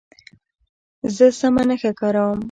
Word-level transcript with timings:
زه 1.15 1.25
سمه 1.39 1.63
نښه 1.67 1.91
کاروم. 1.99 2.39